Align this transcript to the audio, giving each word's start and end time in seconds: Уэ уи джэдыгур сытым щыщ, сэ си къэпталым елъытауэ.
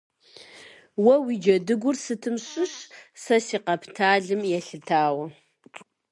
Уэ 1.03 1.15
уи 1.23 1.35
джэдыгур 1.41 1.95
сытым 2.03 2.35
щыщ, 2.47 2.73
сэ 3.23 3.35
си 3.45 3.57
къэпталым 3.65 4.41
елъытауэ. 4.57 5.25